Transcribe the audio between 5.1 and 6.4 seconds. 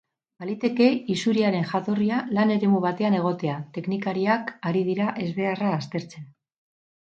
ezbeharra aztertzen.